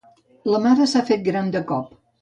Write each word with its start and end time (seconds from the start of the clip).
La 0.53 0.61
mare 0.63 0.89
s'ha 0.95 1.05
fet 1.13 1.25
gran 1.31 1.57
de 1.59 1.65
cop. 1.75 1.97